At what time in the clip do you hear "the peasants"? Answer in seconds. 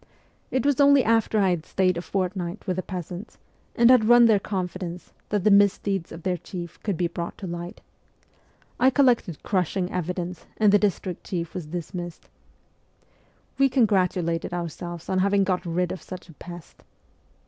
2.77-3.37